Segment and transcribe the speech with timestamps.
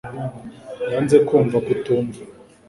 [0.91, 2.17] Yanze kumva kutumva